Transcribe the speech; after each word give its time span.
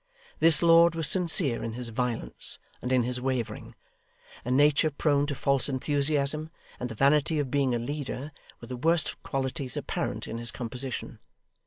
This 0.39 0.63
lord 0.63 0.95
was 0.95 1.07
sincere 1.07 1.63
in 1.63 1.73
his 1.73 1.89
violence 1.89 2.57
and 2.81 2.91
in 2.91 3.03
his 3.03 3.21
wavering. 3.21 3.75
A 4.43 4.49
nature 4.49 4.89
prone 4.89 5.27
to 5.27 5.35
false 5.35 5.69
enthusiasm, 5.69 6.49
and 6.79 6.89
the 6.89 6.95
vanity 6.95 7.37
of 7.37 7.51
being 7.51 7.75
a 7.75 7.77
leader, 7.77 8.31
were 8.59 8.67
the 8.67 8.77
worst 8.77 9.21
qualities 9.21 9.77
apparent 9.77 10.27
in 10.27 10.39
his 10.39 10.49
composition. 10.49 11.19